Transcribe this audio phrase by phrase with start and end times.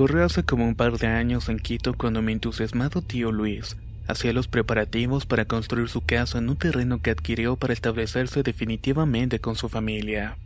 [0.00, 3.76] Ocurrió hace como un par de años en Quito cuando mi entusiasmado tío Luis
[4.08, 9.40] hacía los preparativos para construir su casa en un terreno que adquirió para establecerse definitivamente
[9.40, 10.38] con su familia.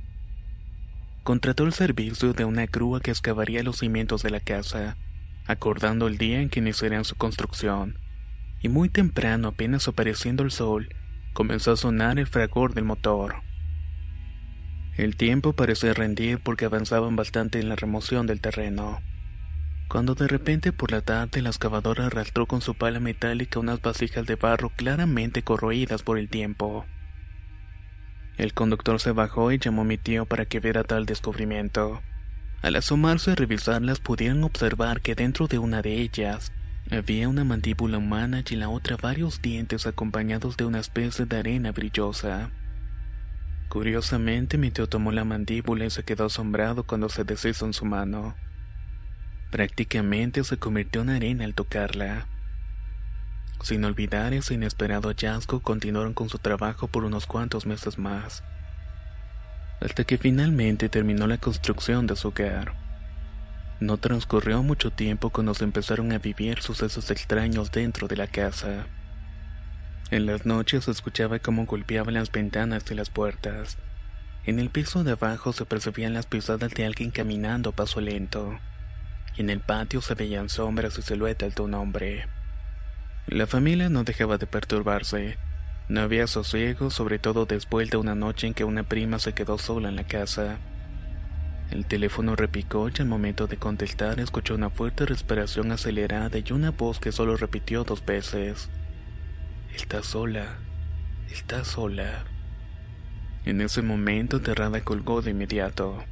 [1.23, 4.97] Contrató el servicio de una grúa que excavaría los cimientos de la casa,
[5.47, 7.97] acordando el día en que iniciarían su construcción.
[8.61, 10.89] Y muy temprano, apenas apareciendo el sol,
[11.33, 13.37] comenzó a sonar el fragor del motor.
[14.97, 19.01] El tiempo parecía rendir porque avanzaban bastante en la remoción del terreno
[19.89, 24.27] cuando de repente por la tarde la excavadora arrastró con su pala metálica unas vasijas
[24.27, 26.87] de barro claramente corroídas por el tiempo.
[28.37, 32.03] El conductor se bajó y llamó a mi tío para que viera tal descubrimiento.
[32.63, 36.51] Al asomarse a revisarlas pudieron observar que dentro de una de ellas
[36.91, 41.37] había una mandíbula humana y en la otra varios dientes acompañados de una especie de
[41.39, 42.51] arena brillosa.
[43.69, 47.85] Curiosamente mi tío tomó la mandíbula y se quedó asombrado cuando se deshizo en su
[47.85, 48.35] mano.
[49.55, 52.27] Prácticamente se convirtió en arena al tocarla.
[53.63, 58.43] Sin olvidar ese inesperado hallazgo, continuaron con su trabajo por unos cuantos meses más,
[59.81, 62.75] hasta que finalmente terminó la construcción de su hogar.
[63.79, 68.87] No transcurrió mucho tiempo cuando se empezaron a vivir sucesos extraños dentro de la casa.
[70.11, 73.79] En las noches se escuchaba cómo golpeaban las ventanas y las puertas.
[74.47, 78.59] En el piso de abajo se percibían las pisadas de alguien caminando a paso lento
[79.37, 82.27] y en el patio se veían sombras y siluetas de un hombre.
[83.27, 85.39] La familia no dejaba de perturbarse.
[85.89, 89.59] No había sosiego, sobre todo después de una noche en que una prima se quedó
[89.59, 90.59] sola en la casa.
[91.71, 96.71] El teléfono repicó y al momento de contestar escuchó una fuerte respiración acelerada y una
[96.71, 98.71] voz que solo repitió dos veces.
[99.75, 100.59] Está sola,
[101.31, 102.25] está sola.
[103.45, 106.05] En ese momento Terrada colgó de inmediato.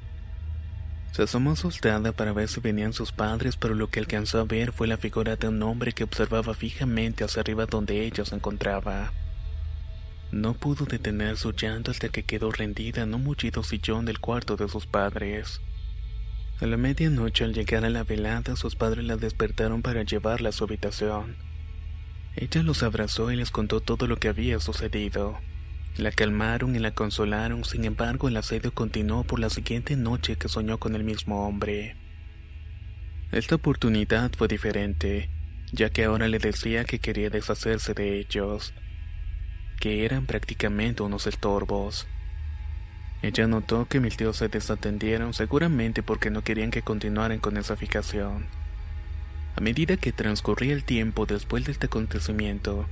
[1.12, 4.72] Se asomó asustada para ver si venían sus padres, pero lo que alcanzó a ver
[4.72, 9.12] fue la figura de un hombre que observaba fijamente hacia arriba donde ella se encontraba.
[10.30, 14.56] No pudo detener su llanto hasta que quedó rendida en un mullido sillón del cuarto
[14.56, 15.60] de sus padres.
[16.62, 20.52] A la medianoche, al llegar a la velada, sus padres la despertaron para llevarla a
[20.52, 21.36] su habitación.
[22.36, 25.38] Ella los abrazó y les contó todo lo que había sucedido.
[25.96, 30.48] La calmaron y la consolaron, sin embargo el asedio continuó por la siguiente noche que
[30.48, 31.96] soñó con el mismo hombre.
[33.30, 35.28] Esta oportunidad fue diferente,
[35.70, 38.72] ya que ahora le decía que quería deshacerse de ellos,
[39.80, 42.06] que eran prácticamente unos estorbos.
[43.20, 47.76] Ella notó que mis tíos se desatendieron seguramente porque no querían que continuaran con esa
[47.76, 48.46] fijación.
[49.56, 52.88] A medida que transcurría el tiempo después de este acontecimiento,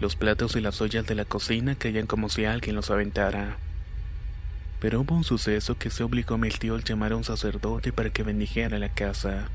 [0.00, 3.56] los platos y las ollas de la cocina caían como si alguien los aventara.
[4.80, 7.92] Pero hubo un suceso que se obligó a mi tío a llamar a un sacerdote
[7.92, 9.48] para que bendijera la casa.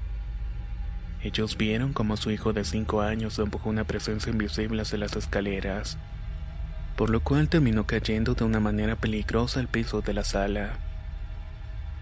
[1.21, 5.97] Ellos vieron como su hijo de cinco años empujó una presencia invisible hacia las escaleras,
[6.97, 10.73] por lo cual terminó cayendo de una manera peligrosa al piso de la sala.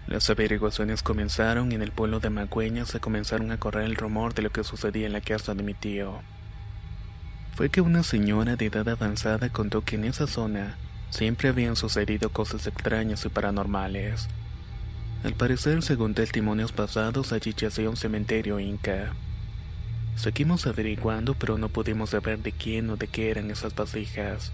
[0.08, 4.34] Las averiguaciones comenzaron y en el pueblo de Magüeña se comenzaron a correr el rumor
[4.34, 6.20] de lo que sucedía en la casa de mi tío
[7.54, 10.78] fue que una señora de edad avanzada contó que en esa zona
[11.10, 14.28] siempre habían sucedido cosas extrañas y paranormales.
[15.22, 19.12] Al parecer, según testimonios pasados, allí yacía un cementerio inca.
[20.16, 24.50] Seguimos averiguando, pero no pudimos saber de quién o de qué eran esas vasijas.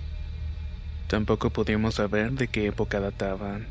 [1.06, 3.67] Tampoco pudimos saber de qué época databan.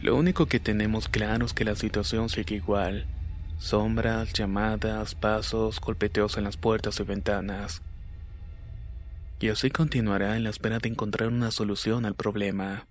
[0.00, 3.06] Lo único que tenemos claro es que la situación sigue igual.
[3.58, 7.82] Sombras, llamadas, pasos, golpeteos en las puertas y ventanas.
[9.42, 12.86] Y así continuará en la espera de encontrar una solución al problema.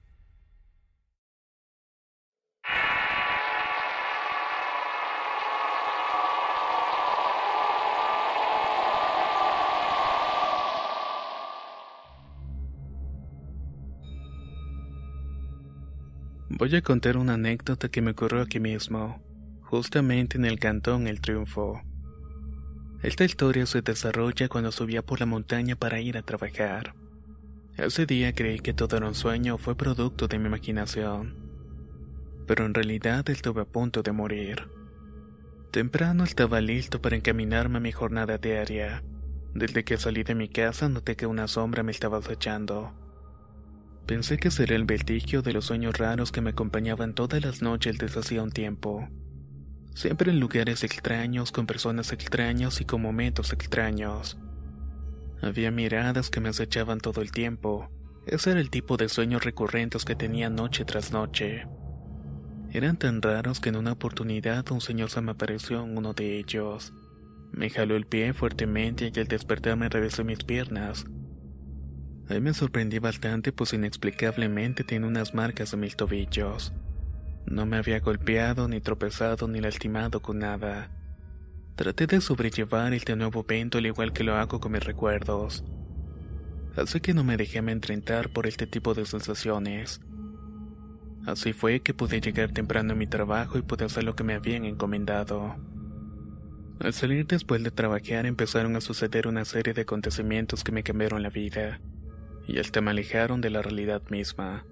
[16.50, 19.24] Voy a contar una anécdota que me ocurrió aquí mismo,
[19.62, 21.82] justamente en el cantón El Triunfo.
[23.04, 26.94] Esta historia se desarrolla cuando subía por la montaña para ir a trabajar.
[27.76, 31.36] Ese día creí que todo era un sueño fue producto de mi imaginación.
[32.46, 34.68] Pero en realidad estuve a punto de morir.
[35.72, 39.04] Temprano estaba listo para encaminarme a mi jornada diaria.
[39.56, 42.94] Desde que salí de mi casa noté que una sombra me estaba acechando.
[44.06, 47.98] Pensé que sería el vestigio de los sueños raros que me acompañaban todas las noches
[47.98, 49.08] desde hacía un tiempo.
[49.94, 54.38] Siempre en lugares extraños, con personas extrañas y con momentos extraños.
[55.42, 57.90] Había miradas que me acechaban todo el tiempo.
[58.26, 61.68] Ese era el tipo de sueños recurrentes que tenía noche tras noche.
[62.72, 66.40] Eran tan raros que en una oportunidad un señor se me apareció en uno de
[66.40, 66.94] ellos.
[67.52, 71.06] Me jaló el pie fuertemente y al despertar me revesó mis piernas.
[72.30, 76.72] Ahí me sorprendí bastante pues inexplicablemente tiene unas marcas en mis tobillos.
[77.46, 80.92] No me había golpeado, ni tropezado, ni lastimado con nada.
[81.76, 85.64] Traté de sobrellevar este nuevo evento al igual que lo hago con mis recuerdos.
[86.76, 90.02] Así que no me dejé amedrentar por este tipo de sensaciones.
[91.26, 94.34] Así fue que pude llegar temprano a mi trabajo y pude hacer lo que me
[94.34, 95.56] habían encomendado.
[96.80, 101.22] Al salir después de trabajar empezaron a suceder una serie de acontecimientos que me cambiaron
[101.22, 101.80] la vida
[102.48, 104.66] y hasta me alejaron de la realidad misma.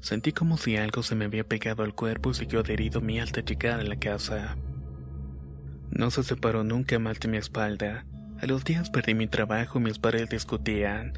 [0.00, 3.42] Sentí como si algo se me había pegado al cuerpo y siguió adherido mí hasta
[3.42, 4.56] llegar a la casa.
[5.90, 8.06] No se separó nunca más de mi espalda.
[8.40, 11.12] A los días perdí mi trabajo y mis padres discutían.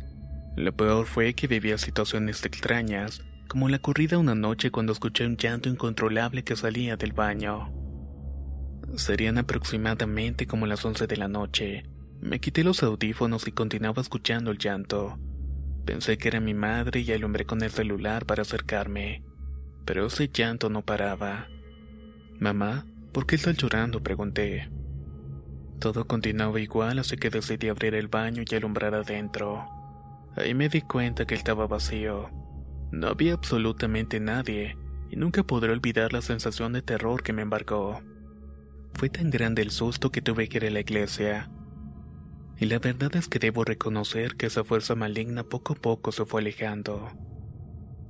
[0.56, 5.36] Lo peor fue que vivía situaciones extrañas, como la ocurrida una noche cuando escuché un
[5.36, 7.72] llanto incontrolable que salía del baño.
[8.96, 11.84] Serían aproximadamente como las 11 de la noche.
[12.20, 15.18] Me quité los audífonos y continuaba escuchando el llanto.
[15.84, 19.24] Pensé que era mi madre y alumbré con el celular para acercarme,
[19.84, 21.48] pero ese llanto no paraba.
[22.38, 24.02] Mamá, ¿por qué estás llorando?
[24.02, 24.70] pregunté.
[25.80, 29.66] Todo continuaba igual, así que decidí abrir el baño y alumbrar adentro.
[30.36, 32.30] Ahí me di cuenta que estaba vacío.
[32.92, 34.76] No había absolutamente nadie,
[35.10, 38.00] y nunca podré olvidar la sensación de terror que me embargó.
[38.94, 41.50] Fue tan grande el susto que tuve que ir a la iglesia
[42.62, 46.24] y la verdad es que debo reconocer que esa fuerza maligna poco a poco se
[46.24, 47.10] fue alejando.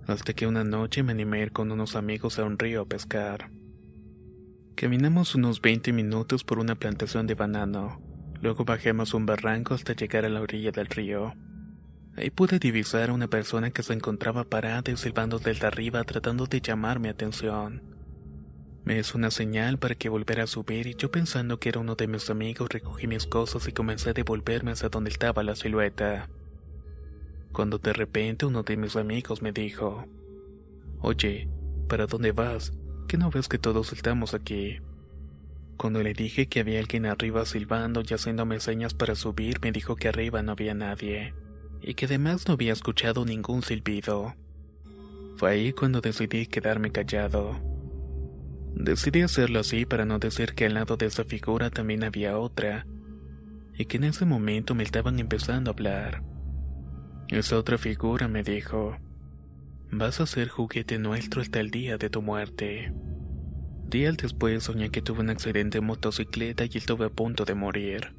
[0.06, 2.84] Hasta que una noche me animé a ir con unos amigos a un río a
[2.84, 3.50] pescar.
[4.74, 8.02] Caminamos unos 20 minutos por una plantación de banano.
[8.42, 11.32] Luego bajamos un barranco hasta llegar a la orilla del río.
[12.14, 16.44] Ahí pude divisar a una persona que se encontraba parada y silbando desde arriba tratando
[16.44, 17.80] de llamar mi atención.
[18.84, 21.94] Me hizo una señal para que volviera a subir y yo pensando que era uno
[21.94, 26.28] de mis amigos recogí mis cosas y comencé a devolverme hacia donde estaba la silueta.
[27.52, 30.06] Cuando de repente uno de mis amigos me dijo,
[31.00, 31.48] Oye,
[31.88, 32.72] ¿para dónde vas?
[33.06, 34.80] ¿Qué no ves que todos estamos aquí?
[35.76, 39.96] Cuando le dije que había alguien arriba silbando y haciéndome señas para subir, me dijo
[39.96, 41.34] que arriba no había nadie,
[41.80, 44.34] y que además no había escuchado ningún silbido.
[45.36, 47.71] Fue ahí cuando decidí quedarme callado.
[48.74, 52.86] Decidí hacerlo así para no decir que al lado de esa figura también había otra,
[53.74, 56.22] y que en ese momento me estaban empezando a hablar.
[57.28, 58.96] Esa otra figura me dijo,
[59.90, 62.92] vas a ser juguete nuestro hasta el día de tu muerte.
[63.88, 68.14] Días después soñé que tuve un accidente en motocicleta y estuve a punto de morir.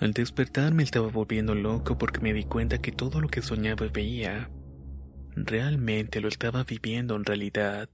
[0.00, 3.84] Al despertar me estaba volviendo loco porque me di cuenta que todo lo que soñaba
[3.86, 4.48] y veía,
[5.34, 7.90] realmente lo estaba viviendo en realidad.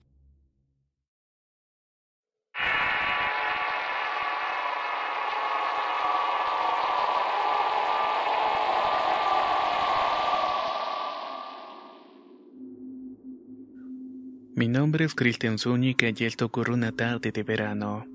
[14.56, 18.06] Mi nombre es Christian Zúñiga y esto ocurrió una tarde de verano.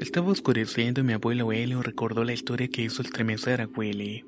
[0.00, 4.24] Estaba oscureciendo y mi abuelo Helio recordó la historia que hizo estremecer a Willy,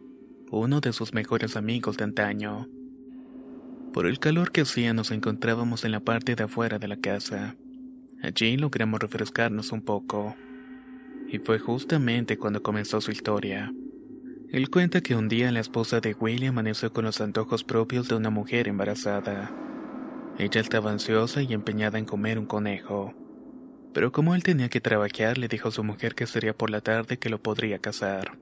[0.50, 2.68] uno de sus mejores amigos de antaño.
[3.94, 7.56] Por el calor que hacía nos encontrábamos en la parte de afuera de la casa.
[8.22, 10.36] Allí logramos refrescarnos un poco.
[11.26, 13.72] Y fue justamente cuando comenzó su historia.
[14.50, 18.16] Él cuenta que un día la esposa de Willy amaneció con los antojos propios de
[18.16, 19.67] una mujer embarazada.
[20.38, 23.12] Ella estaba ansiosa y empeñada en comer un conejo.
[23.92, 26.80] Pero como él tenía que trabajar, le dijo a su mujer que sería por la
[26.80, 28.38] tarde que lo podría casar.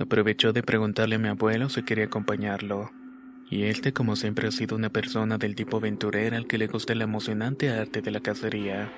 [0.00, 2.90] Aprovechó de preguntarle a mi abuelo si quería acompañarlo.
[3.50, 6.94] Y este, como siempre, ha sido una persona del tipo aventurera al que le gusta
[6.94, 8.90] la emocionante arte de la cacería.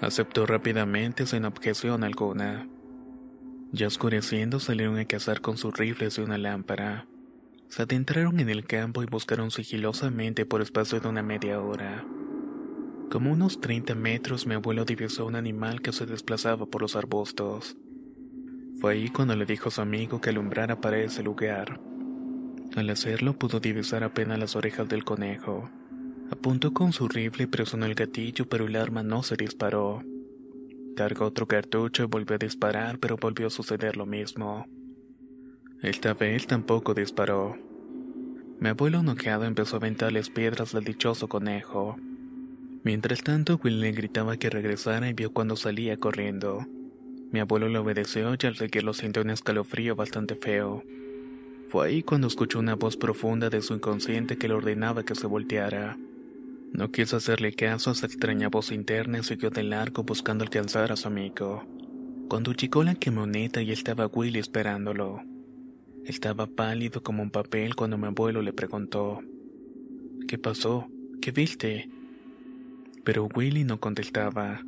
[0.00, 2.68] Aceptó rápidamente sin objeción alguna.
[3.72, 7.06] Ya oscureciendo salieron a cazar con sus rifles y una lámpara.
[7.68, 12.04] Se adentraron en el campo y buscaron sigilosamente por espacio de una media hora.
[13.10, 17.76] Como unos 30 metros mi abuelo divisó un animal que se desplazaba por los arbustos.
[18.80, 21.80] Fue ahí cuando le dijo a su amigo que alumbrara para ese lugar.
[22.74, 25.70] Al hacerlo pudo divisar apenas las orejas del conejo.
[26.30, 30.02] Apuntó con su rifle y presionó el gatillo, pero el arma no se disparó.
[30.96, 34.66] Cargó otro cartucho y volvió a disparar, pero volvió a suceder lo mismo.
[35.82, 37.56] Esta vez tampoco disparó.
[38.58, 41.96] Mi abuelo noqueado empezó a aventarles piedras al dichoso conejo.
[42.82, 46.66] Mientras tanto, Will le gritaba que regresara y vio cuando salía corriendo.
[47.30, 50.82] Mi abuelo le obedeció y al seguirlo sintió un escalofrío bastante feo.
[51.68, 55.28] Fue ahí cuando escuchó una voz profunda de su inconsciente que le ordenaba que se
[55.28, 55.96] volteara.
[56.72, 60.90] No quiso hacerle caso a esa extraña voz interna y siguió de largo buscando alcanzar
[60.90, 61.64] a su amigo.
[62.28, 65.22] Cuando llegó la camioneta y estaba Willy esperándolo.
[66.04, 69.20] Estaba pálido como un papel cuando mi abuelo le preguntó,
[70.26, 70.88] ¿Qué pasó?
[71.20, 71.88] ¿Qué viste?
[73.04, 74.62] Pero Willy no contestaba.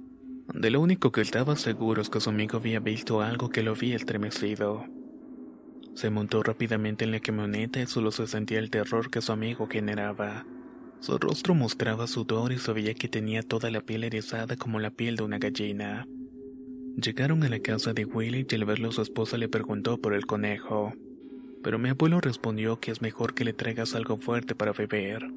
[0.54, 3.72] De lo único que estaba seguro es que su amigo había visto algo que lo
[3.72, 4.86] había estremecido.
[5.94, 9.66] Se montó rápidamente en la camioneta y solo se sentía el terror que su amigo
[9.66, 10.46] generaba.
[11.00, 14.90] Su rostro mostraba sudor y se veía que tenía toda la piel erizada como la
[14.90, 16.06] piel de una gallina.
[16.96, 20.26] Llegaron a la casa de Willy y al verlo su esposa le preguntó por el
[20.26, 20.92] conejo.
[21.62, 25.30] Pero mi abuelo respondió que es mejor que le traigas algo fuerte para beber.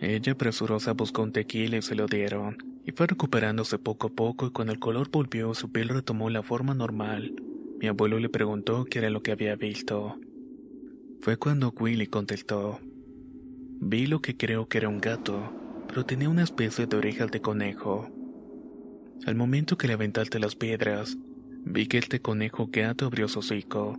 [0.00, 4.46] Ella presurosa buscó un tequila y se lo dieron, y fue recuperándose poco a poco
[4.46, 7.34] y cuando el color volvió su piel retomó la forma normal.
[7.80, 10.18] Mi abuelo le preguntó qué era lo que había visto.
[11.20, 12.78] Fue cuando Willy contestó.
[13.80, 15.52] Vi lo que creo que era un gato,
[15.88, 18.08] pero tenía una especie de orejas de conejo.
[19.26, 21.18] Al momento que le aventaste las piedras,
[21.64, 23.98] vi que este conejo gato abrió su hocico,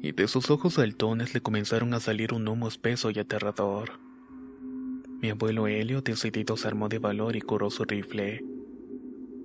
[0.00, 4.00] y de sus ojos saltones le comenzaron a salir un humo espeso y aterrador.
[5.20, 8.44] Mi abuelo Helio decidido se armó de valor y curó su rifle.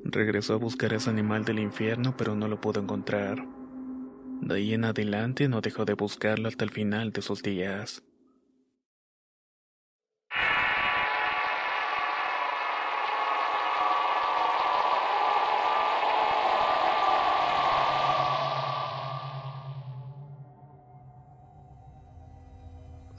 [0.03, 3.47] Regresó a buscar a ese animal del infierno, pero no lo pudo encontrar.
[4.41, 8.03] De ahí en adelante no dejó de buscarlo hasta el final de sus días.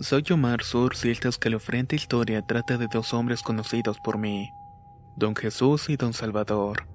[0.00, 4.52] Soy Omar Sur y esta escalofriante historia trata de dos hombres conocidos por mí,
[5.14, 6.88] Don Jesús y Don Salvador.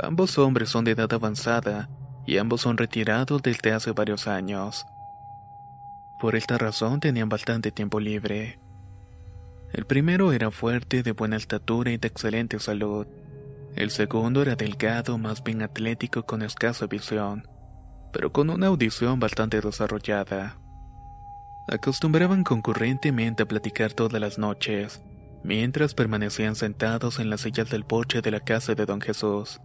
[0.00, 1.88] Ambos hombres son de edad avanzada
[2.26, 4.84] y ambos son retirados desde hace varios años.
[6.18, 8.58] Por esta razón tenían bastante tiempo libre.
[9.72, 13.06] El primero era fuerte, de buena estatura y de excelente salud.
[13.76, 17.46] El segundo era delgado, más bien atlético con escasa visión,
[18.12, 20.58] pero con una audición bastante desarrollada.
[21.70, 25.02] Acostumbraban concurrentemente a platicar todas las noches,
[25.44, 29.60] mientras permanecían sentados en las sillas del porche de la casa de don Jesús.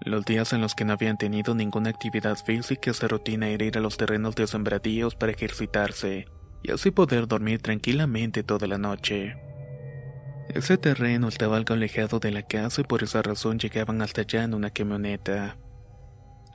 [0.00, 3.78] Los días en los que no habían tenido ninguna actividad física se rutina era ir
[3.78, 6.26] a los terrenos de sembradíos para ejercitarse
[6.64, 9.36] y así poder dormir tranquilamente toda la noche.
[10.48, 14.42] Ese terreno estaba algo alejado de la casa y por esa razón llegaban hasta allá
[14.42, 15.56] en una camioneta.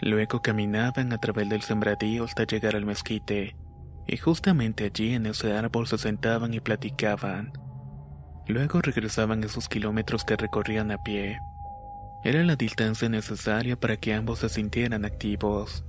[0.02, 3.56] Luego caminaban a través del sembradío hasta llegar al mezquite,
[4.08, 7.54] y justamente allí en ese árbol se sentaban y platicaban.
[8.48, 11.40] Luego regresaban esos kilómetros que recorrían a pie.
[12.24, 15.84] Era la distancia necesaria para que ambos se sintieran activos.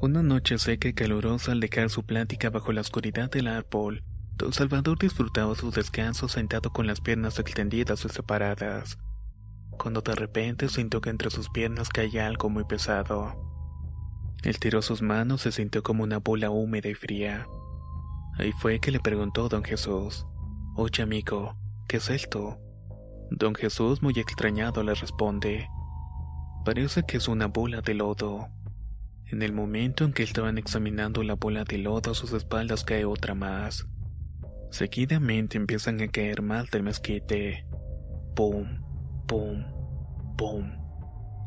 [0.00, 4.04] Una noche seca y calurosa al dejar su plática bajo la oscuridad del árbol,
[4.36, 8.98] don Salvador disfrutaba su descanso sentado con las piernas extendidas y separadas,
[9.78, 13.45] cuando de repente sintió que entre sus piernas caía algo muy pesado.
[14.42, 17.46] Él tiró sus manos y se sintió como una bola húmeda y fría.
[18.38, 20.26] Ahí fue que le preguntó don Jesús,
[20.76, 21.56] Oye amigo,
[21.88, 22.58] ¿qué es esto?
[23.30, 25.68] Don Jesús, muy extrañado, le responde,
[26.64, 28.48] Parece que es una bola de lodo.
[29.26, 33.04] En el momento en que estaban examinando la bola de lodo a sus espaldas cae
[33.04, 33.86] otra más.
[34.70, 37.66] Seguidamente empiezan a caer más del mezquite.
[38.34, 38.82] Pum,
[39.26, 39.64] pum,
[40.36, 40.85] pum.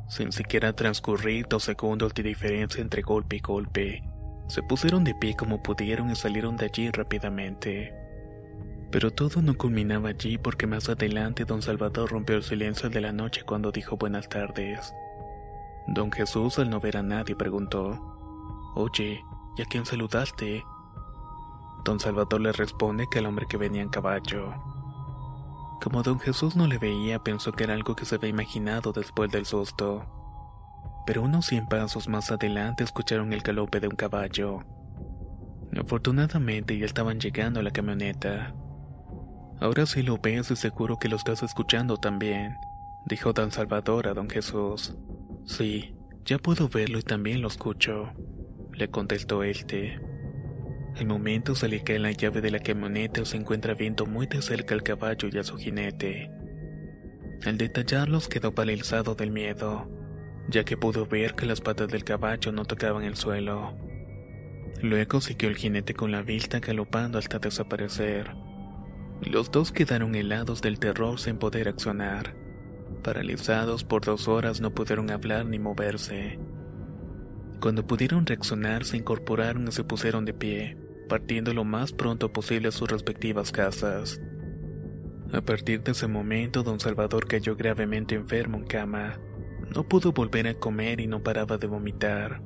[0.10, 4.04] Sin siquiera transcurrir dos segundos de diferencia entre golpe y golpe,
[4.48, 7.94] se pusieron de pie como pudieron y salieron de allí rápidamente.
[8.92, 13.12] Pero todo no culminaba allí porque más adelante don Salvador rompió el silencio de la
[13.12, 14.92] noche cuando dijo buenas tardes.
[15.86, 17.92] Don Jesús al no ver a nadie preguntó,
[18.74, 19.24] Oye,
[19.58, 20.64] ¿y a quién saludaste?
[21.86, 24.79] Don Salvador le responde que al hombre que venía en caballo.
[25.82, 29.32] Como don Jesús no le veía, pensó que era algo que se había imaginado después
[29.32, 30.06] del susto.
[31.06, 34.64] Pero unos cien pasos más adelante escucharon el galope de un caballo.
[35.80, 38.54] Afortunadamente ya estaban llegando a la camioneta.
[39.62, 42.58] Ahora sí lo ves y seguro que lo estás escuchando también,
[43.06, 44.96] dijo don Salvador a don Jesús.
[45.46, 45.96] Sí,
[46.26, 48.12] ya puedo verlo y también lo escucho,
[48.74, 50.00] le contestó este.
[50.98, 54.28] Al momento se le cae la llave de la camioneta y se encuentra viendo muy
[54.28, 56.30] de cerca al caballo y a su jinete.
[57.46, 59.90] Al detallarlos quedó paralizado del miedo,
[60.50, 63.78] ya que pudo ver que las patas del caballo no tocaban el suelo.
[64.82, 68.32] Luego siguió el jinete con la vista galopando hasta desaparecer.
[69.22, 72.36] Los dos quedaron helados del terror sin poder accionar.
[73.04, 76.40] Paralizados por dos horas no pudieron hablar ni moverse.
[77.60, 80.78] Cuando pudieron reaccionar se incorporaron y se pusieron de pie,
[81.10, 84.22] partiendo lo más pronto posible a sus respectivas casas.
[85.34, 89.20] A partir de ese momento don Salvador cayó gravemente enfermo en cama.
[89.76, 92.42] No pudo volver a comer y no paraba de vomitar.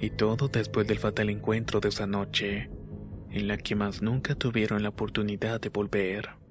[0.00, 2.70] Y todo después del fatal encuentro de esa noche,
[3.30, 6.43] en la que más nunca tuvieron la oportunidad de volver.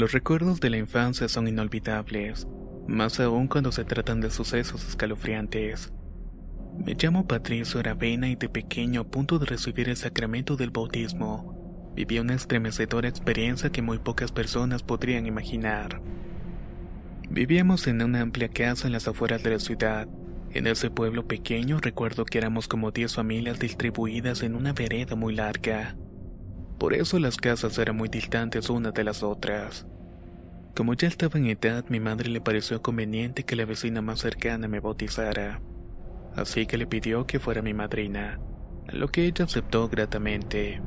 [0.00, 2.48] Los recuerdos de la infancia son inolvidables,
[2.88, 5.92] más aún cuando se tratan de sucesos escalofriantes.
[6.82, 11.92] Me llamo Patricio Aravena y de pequeño a punto de recibir el sacramento del bautismo,
[11.94, 16.00] viví una estremecedora experiencia que muy pocas personas podrían imaginar.
[17.28, 20.08] Vivíamos en una amplia casa en las afueras de la ciudad.
[20.50, 25.34] En ese pueblo pequeño recuerdo que éramos como 10 familias distribuidas en una vereda muy
[25.34, 25.94] larga.
[26.80, 29.86] Por eso las casas eran muy distantes unas de las otras.
[30.74, 34.66] Como ya estaba en edad, mi madre le pareció conveniente que la vecina más cercana
[34.66, 35.60] me bautizara
[36.36, 38.40] así que le pidió que fuera mi madrina,
[38.92, 40.80] lo que ella aceptó gratamente.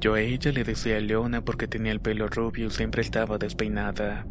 [0.00, 4.26] Yo a ella le decía Leona porque tenía el pelo rubio y siempre estaba despeinada.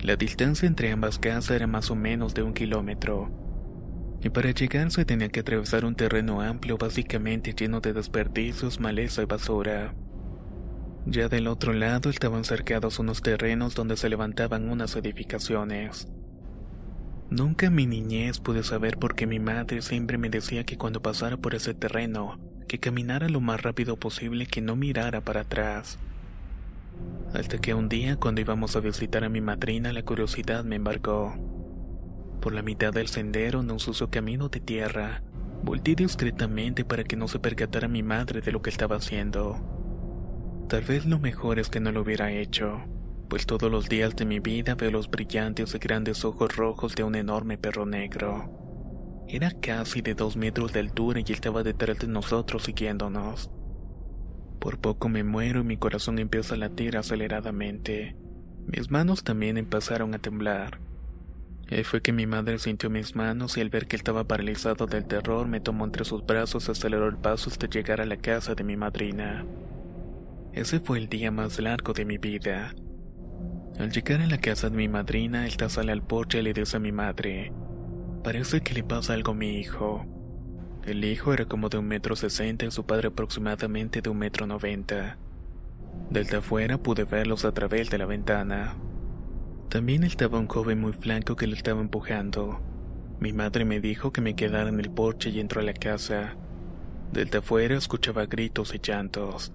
[0.00, 3.30] La distancia entre ambas casas era más o menos de un kilómetro,
[4.22, 9.22] y para llegar se tenía que atravesar un terreno amplio básicamente lleno de desperdicios, maleza
[9.22, 9.94] y basura.
[11.06, 16.08] Ya del otro lado estaban cercados unos terrenos donde se levantaban unas edificaciones.
[17.30, 21.00] Nunca en mi niñez pude saber por qué mi madre siempre me decía que cuando
[21.00, 25.98] pasara por ese terreno, que caminara lo más rápido posible que no mirara para atrás.
[27.32, 31.59] Hasta que un día cuando íbamos a visitar a mi madrina la curiosidad me embargó.
[32.40, 35.22] Por la mitad del sendero en un sucio camino de tierra,
[35.62, 40.66] volteé discretamente para que no se percatara mi madre de lo que estaba haciendo.
[40.68, 42.82] Tal vez lo mejor es que no lo hubiera hecho
[43.30, 47.04] pues todos los días de mi vida veo los brillantes y grandes ojos rojos de
[47.04, 49.24] un enorme perro negro.
[49.28, 53.48] Era casi de dos metros de altura y estaba detrás de nosotros siguiéndonos.
[54.58, 58.16] Por poco me muero y mi corazón empieza a latir aceleradamente.
[58.66, 60.80] Mis manos también empezaron a temblar.
[61.70, 65.06] Y fue que mi madre sintió mis manos y al ver que estaba paralizado del
[65.06, 68.56] terror me tomó entre sus brazos y aceleró el paso hasta llegar a la casa
[68.56, 69.46] de mi madrina.
[70.52, 72.74] Ese fue el día más largo de mi vida.
[73.78, 76.76] Al llegar a la casa de mi madrina, esta sale al porche y le dice
[76.76, 77.52] a mi madre,
[78.24, 80.04] parece que le pasa algo a mi hijo.
[80.84, 84.46] El hijo era como de un metro sesenta y su padre aproximadamente de un metro
[84.46, 85.18] noventa.
[86.10, 88.74] Desde afuera pude verlos a través de la ventana.
[89.70, 92.60] También estaba un joven muy flanco que lo estaba empujando.
[93.20, 96.34] Mi madre me dijo que me quedara en el porche y entró a la casa.
[97.12, 99.52] Desde afuera escuchaba gritos y llantos.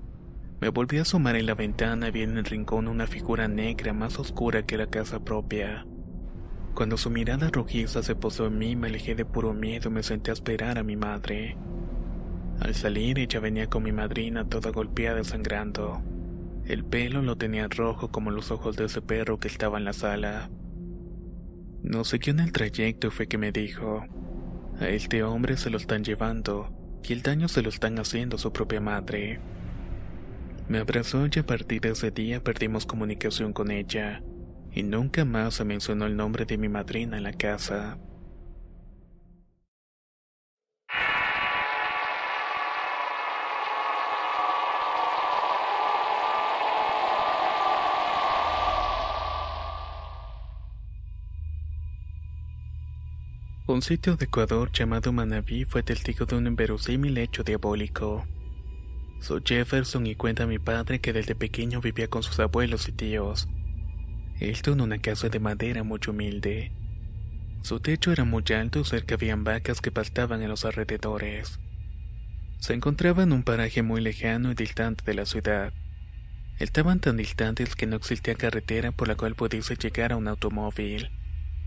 [0.62, 3.92] Me volví a asomar en la ventana y vi en el rincón una figura negra
[3.92, 5.86] más oscura que la casa propia.
[6.76, 10.04] Cuando su mirada rojiza se posó en mí, me alejé de puro miedo y me
[10.04, 11.58] senté a esperar a mi madre.
[12.62, 16.02] Al salir, ella venía con mi madrina toda golpeada y sangrando.
[16.66, 19.94] El pelo lo tenía rojo como los ojos de ese perro que estaba en la
[19.94, 20.50] sala.
[21.84, 24.04] Nos siguió en el trayecto fue que me dijo,
[24.80, 28.40] a este hombre se lo están llevando y el daño se lo están haciendo a
[28.40, 29.40] su propia madre.
[30.68, 34.24] Me abrazó y a partir de ese día perdimos comunicación con ella,
[34.72, 38.00] y nunca más se mencionó el nombre de mi madrina en la casa.
[53.68, 58.24] Un sitio de Ecuador llamado Manabí fue testigo de un inverosímil hecho diabólico.
[59.22, 63.48] Soy Jefferson y cuenta mi padre que desde pequeño vivía con sus abuelos y tíos.
[64.40, 66.74] Esto en una casa de madera muy humilde.
[67.64, 71.60] Su techo era muy alto y cerca habían vacas que pastaban en los alrededores.
[72.60, 75.74] Se encontraba en un paraje muy lejano y distante de la ciudad.
[76.60, 81.10] Estaban tan distantes que no existía carretera por la cual pudiese llegar a un automóvil.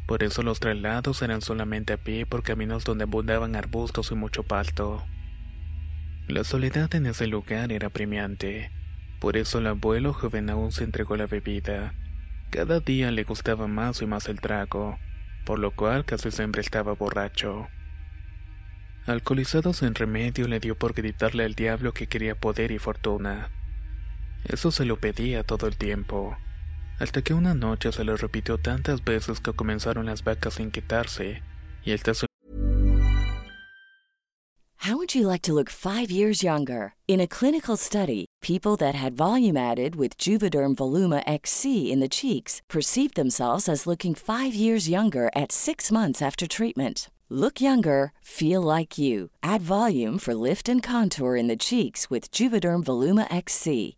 [0.09, 4.43] Por eso los traslados eran solamente a pie por caminos donde abundaban arbustos y mucho
[4.43, 5.05] pasto.
[6.29, 8.71] La soledad en ese lugar era premiante.
[9.21, 11.93] Por eso el abuelo joven aún se entregó la bebida.
[12.49, 14.99] Cada día le gustaba más y más el trago,
[15.45, 17.69] por lo cual casi siempre estaba borracho.
[19.05, 23.51] Alcoholizado sin remedio le dio por gritarle al diablo que quería poder y fortuna.
[24.45, 26.39] Eso se lo pedía todo el tiempo
[26.99, 31.43] hasta que una noche se repitió tantas veces que comenzaron las vacas a inquietarse
[31.85, 32.01] y el
[34.83, 36.95] How would you like to look five years younger?
[37.07, 42.09] In a clinical study, people that had volume added with Juvederm Voluma XC in the
[42.09, 47.11] cheeks perceived themselves as looking five years younger at six months after treatment.
[47.29, 49.31] Look younger, feel like you.
[49.43, 53.98] Add volume for lift and contour in the cheeks with Juvederm Voluma XC.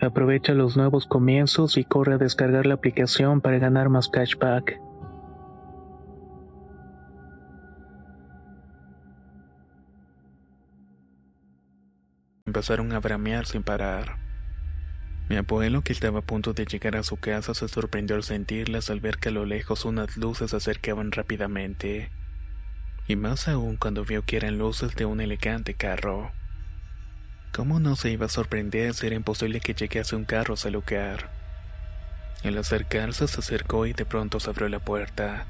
[0.00, 4.80] Aprovecha los nuevos comienzos y corre a descargar la aplicación para ganar más cashback.
[12.46, 14.16] Empezaron a bramear sin parar.
[15.28, 18.90] Mi abuelo, que estaba a punto de llegar a su casa, se sorprendió al sentirlas
[18.90, 22.10] al ver que a lo lejos unas luces se acercaban rápidamente.
[23.06, 26.32] Y más aún cuando vio que eran luces de un elegante carro.
[27.52, 31.30] ¿Cómo no se iba a sorprender si era imposible que llegase un carro a lugar?
[32.44, 35.46] Al acercarse se acercó y de pronto se abrió la puerta.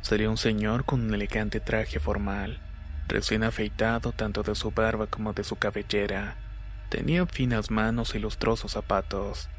[0.00, 2.58] Sería un señor con un elegante traje formal,
[3.06, 6.36] recién afeitado tanto de su barba como de su cabellera.
[6.88, 9.50] Tenía finas manos y lustrosos zapatos.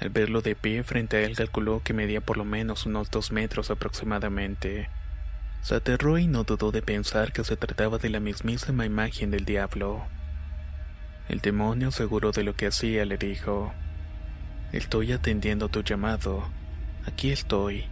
[0.00, 3.30] Al verlo de pie frente a él calculó que medía por lo menos unos dos
[3.30, 4.90] metros aproximadamente.
[5.62, 9.44] Se aterró y no dudó de pensar que se trataba de la mismísima imagen del
[9.44, 10.06] diablo.
[11.28, 13.72] El demonio, seguro de lo que hacía, le dijo,
[14.72, 16.48] Estoy atendiendo tu llamado.
[17.06, 17.84] Aquí estoy.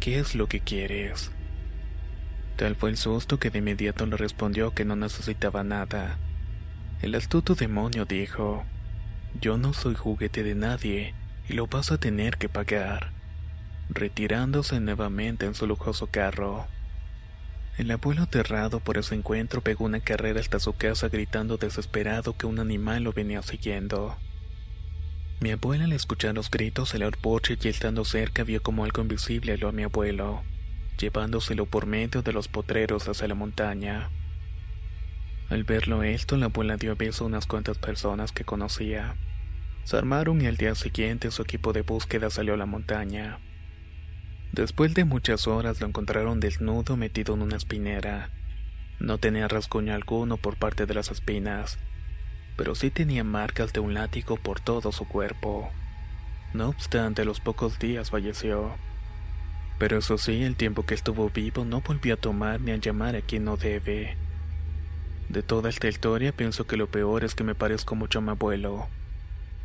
[0.00, 1.30] ¿Qué es lo que quieres?
[2.56, 6.18] Tal fue el susto que de inmediato le respondió que no necesitaba nada.
[7.02, 8.64] El astuto demonio dijo,
[9.40, 11.14] Yo no soy juguete de nadie
[11.48, 13.10] y lo vas a tener que pagar,
[13.88, 16.66] retirándose nuevamente en su lujoso carro.
[17.76, 22.46] El abuelo aterrado por ese encuentro pegó una carrera hasta su casa gritando desesperado que
[22.46, 24.16] un animal lo venía siguiendo.
[25.40, 29.02] Mi abuela al escuchar los gritos salió al porche y estando cerca vio como algo
[29.02, 30.44] invisible aló a mi abuelo,
[31.00, 34.08] llevándoselo por medio de los potreros hacia la montaña.
[35.50, 39.16] Al verlo esto, la abuela dio beso a unas cuantas personas que conocía.
[39.82, 43.40] Se armaron y al día siguiente su equipo de búsqueda salió a la montaña.
[44.54, 48.30] Después de muchas horas lo encontraron desnudo metido en una espinera.
[49.00, 51.76] No tenía rasguño alguno por parte de las espinas,
[52.56, 55.72] pero sí tenía marcas de un látigo por todo su cuerpo.
[56.52, 58.76] No obstante, a los pocos días falleció.
[59.80, 63.16] Pero eso sí, el tiempo que estuvo vivo no volvió a tomar ni a llamar
[63.16, 64.16] a quien no debe.
[65.28, 68.30] De toda esta historia pienso que lo peor es que me parezco mucho a mi
[68.30, 68.86] abuelo.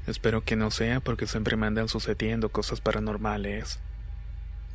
[0.08, 3.80] Espero que no sea porque siempre me andan sucediendo cosas paranormales.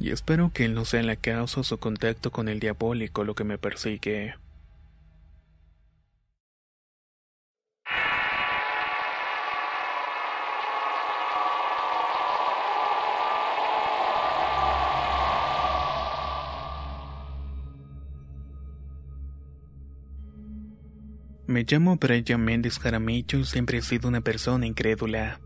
[0.01, 3.35] Y espero que él no sea la causa o su contacto con el diabólico lo
[3.35, 4.35] que me persigue.
[21.47, 25.41] Me llamo Brian Méndez Jaramillo y siempre he sido una persona incrédula.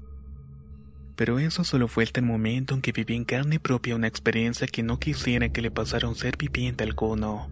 [1.18, 4.66] Pero eso solo fue hasta el momento en que viví en carne propia una experiencia
[4.66, 7.50] que no quisiera que le pasara a un ser viviente alguno.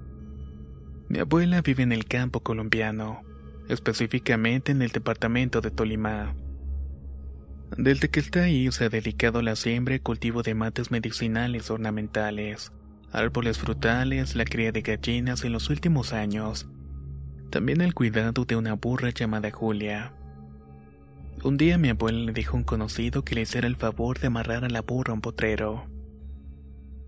[1.11, 3.22] Mi abuela vive en el campo colombiano,
[3.68, 6.35] específicamente en el departamento de Tolima.
[7.76, 11.68] Desde que está ahí se ha dedicado a la siembra y cultivo de mates medicinales
[11.68, 12.72] ornamentales,
[13.12, 16.68] árboles frutales, la cría de gallinas en los últimos años
[17.50, 20.12] también el cuidado de una burra llamada Julia.
[21.44, 24.29] Un día mi abuela le dijo a un conocido que le hiciera el favor de
[24.29, 25.87] amarrar a la burra un potrero.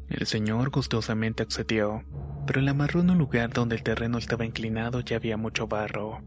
[0.09, 2.05] El señor gustosamente accedió,
[2.47, 6.23] pero la amarró en un lugar donde el terreno estaba inclinado y había mucho barro.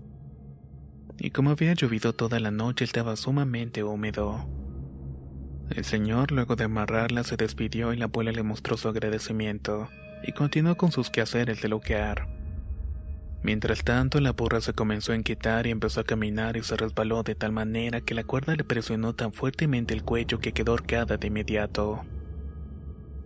[1.18, 4.48] Y como había llovido toda la noche estaba sumamente húmedo.
[5.70, 9.88] El señor luego de amarrarla se despidió y la abuela le mostró su agradecimiento
[10.24, 12.41] y continuó con sus quehaceres del hogar.
[13.44, 17.24] Mientras tanto, la burra se comenzó a inquietar y empezó a caminar y se resbaló
[17.24, 21.18] de tal manera que la cuerda le presionó tan fuertemente el cuello que quedó horcada
[21.18, 22.02] de inmediato.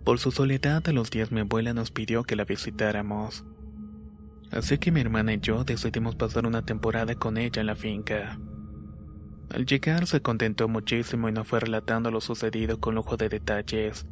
[0.04, 3.44] Por su soledad, a los días mi abuela nos pidió que la visitáramos.
[4.50, 8.38] Así que mi hermana y yo decidimos pasar una temporada con ella en la finca.
[9.50, 14.06] Al llegar se contentó muchísimo y nos fue relatando lo sucedido con lujo de detalles,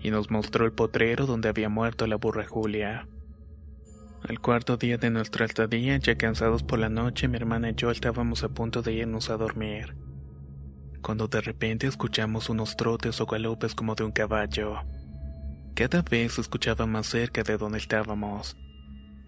[0.00, 3.08] y nos mostró el potrero donde había muerto la burra Julia.
[4.28, 7.90] Al cuarto día de nuestra estadía, ya cansados por la noche, mi hermana y yo
[7.90, 9.96] estábamos a punto de irnos a dormir.
[11.02, 14.78] Cuando de repente escuchamos unos trotes o galopes como de un caballo.
[15.74, 18.56] Cada vez se escuchaba más cerca de donde estábamos.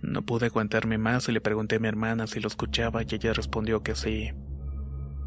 [0.00, 3.32] No pude aguantarme más y le pregunté a mi hermana si lo escuchaba y ella
[3.32, 4.30] respondió que sí.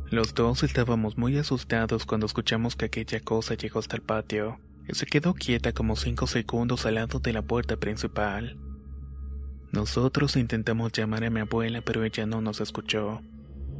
[0.10, 4.96] Los dos estábamos muy asustados cuando escuchamos que aquella cosa llegó hasta el patio y
[4.96, 8.58] se quedó quieta como cinco segundos al lado de la puerta principal.
[9.72, 13.22] Nosotros intentamos llamar a mi abuela, pero ella no nos escuchó.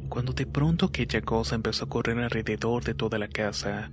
[0.08, 3.90] Cuando de pronto aquella cosa empezó a correr alrededor de toda la casa.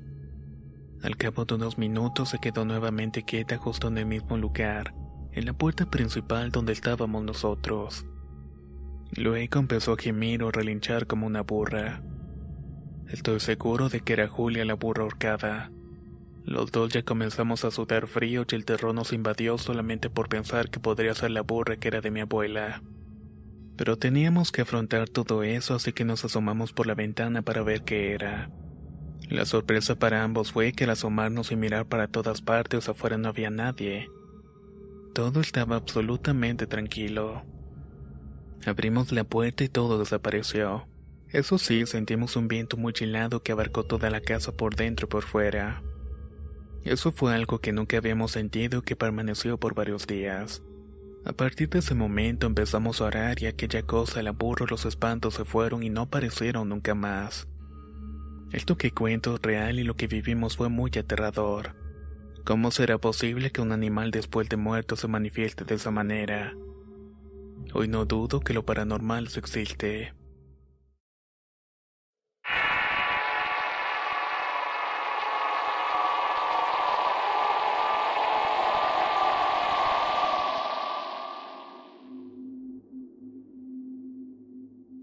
[1.03, 4.93] Al cabo de unos minutos se quedó nuevamente quieta justo en el mismo lugar,
[5.31, 8.05] en la puerta principal donde estábamos nosotros.
[9.11, 12.01] Luego empezó a gemir o relinchar como una burra.
[13.07, 15.71] Estoy seguro de que era Julia la burra ahorcada.
[16.45, 20.69] Los dos ya comenzamos a sudar frío y el terror nos invadió solamente por pensar
[20.69, 22.83] que podría ser la burra que era de mi abuela.
[23.75, 27.81] Pero teníamos que afrontar todo eso, así que nos asomamos por la ventana para ver
[27.81, 28.51] qué era.
[29.27, 33.29] La sorpresa para ambos fue que al asomarnos y mirar para todas partes afuera no
[33.29, 34.07] había nadie.
[35.15, 37.43] Todo estaba absolutamente tranquilo.
[38.67, 40.87] Abrimos la puerta y todo desapareció.
[41.29, 45.09] Eso sí, sentimos un viento muy helado que abarcó toda la casa por dentro y
[45.09, 45.81] por fuera.
[46.85, 50.61] Eso fue algo que nunca habíamos sentido que permaneció por varios días.
[51.25, 55.33] A partir de ese momento empezamos a orar y aquella cosa, el aburro, los espantos
[55.33, 57.47] se fueron y no aparecieron nunca más.
[58.51, 61.75] Esto que cuento es real y lo que vivimos fue muy aterrador.
[62.45, 66.53] ¿Cómo será posible que un animal después de muerto se manifieste de esa manera?
[67.73, 70.13] Hoy no dudo que lo paranormal existe.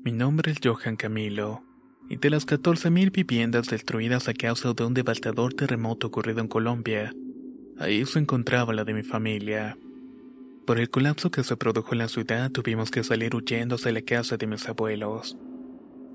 [0.04, 1.62] Mi nombre es Johan Camilo,
[2.08, 7.14] y de las 14.000 viviendas destruidas a causa de un devastador terremoto ocurrido en Colombia,
[7.78, 9.78] ahí se encontraba la de mi familia.
[10.66, 14.02] Por el colapso que se produjo en la ciudad tuvimos que salir huyendo hacia la
[14.02, 15.38] casa de mis abuelos.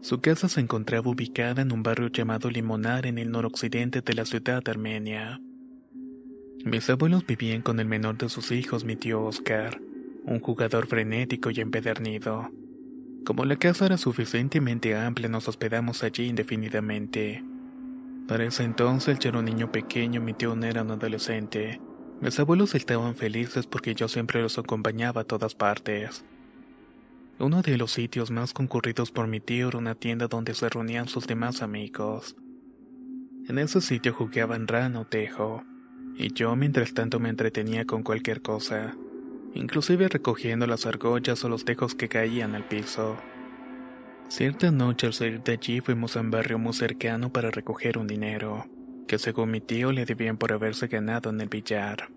[0.02, 4.26] Su casa se encontraba ubicada en un barrio llamado Limonar en el noroccidente de la
[4.26, 5.40] ciudad de Armenia.
[6.66, 9.80] Mis abuelos vivían con el menor de sus hijos, mi tío Oscar,
[10.26, 12.52] un jugador frenético y empedernido.
[13.28, 17.44] Como la casa era suficientemente amplia, nos hospedamos allí indefinidamente.
[18.26, 21.82] Para ese entonces yo era un niño pequeño, mi tío era un adolescente.
[22.22, 26.24] Mis abuelos estaban felices porque yo siempre los acompañaba a todas partes.
[27.38, 31.10] Uno de los sitios más concurridos por mi tío era una tienda donde se reunían
[31.10, 32.38] sus demás amigos.
[33.50, 35.66] En ese sitio jugaban rana o tejo,
[36.16, 38.96] y yo mientras tanto me entretenía con cualquier cosa,
[39.54, 43.18] inclusive recogiendo las argollas o los tejos que caían al piso.
[44.30, 48.08] Cierta noche al salir de allí fuimos a un barrio muy cercano para recoger un
[48.08, 48.66] dinero
[49.08, 52.10] que según mi tío le debían por haberse ganado en el billar.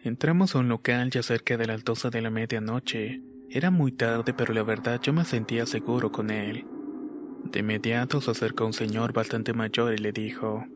[0.00, 3.22] Entramos a un local ya cerca de la altosa de la medianoche.
[3.50, 6.66] Era muy tarde, pero la verdad yo me sentía seguro con él.
[7.44, 10.66] De inmediato se acercó un señor bastante mayor y le dijo,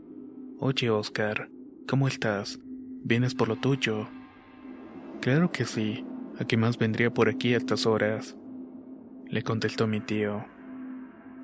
[0.58, 1.50] Oye Oscar,
[1.86, 2.58] ¿cómo estás?
[3.04, 4.08] ¿Vienes por lo tuyo?
[5.22, 6.04] Claro que sí,
[6.40, 8.36] ¿a qué más vendría por aquí a estas horas?
[9.28, 10.44] Le contestó mi tío.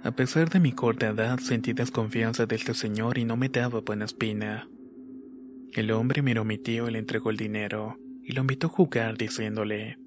[0.02, 3.80] A pesar de mi corta edad, sentí desconfianza de este señor y no me daba
[3.80, 4.68] buena espina.
[5.74, 8.70] El hombre miró a mi tío y le entregó el dinero, y lo invitó a
[8.70, 10.00] jugar diciéndole,